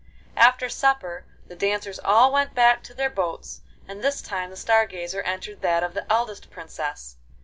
After 0.35 0.67
supper, 0.67 1.25
the 1.45 1.55
dancers 1.55 1.99
all 2.03 2.33
went 2.33 2.55
back 2.55 2.81
to 2.85 2.95
their 2.95 3.11
boats, 3.11 3.61
and 3.87 4.01
this 4.03 4.19
time 4.23 4.49
the 4.49 4.57
Star 4.57 4.87
Gazer 4.87 5.21
entered 5.21 5.61
that 5.61 5.83
of 5.83 5.93
the 5.93 6.11
eldest 6.11 6.49
Princess. 6.49 7.17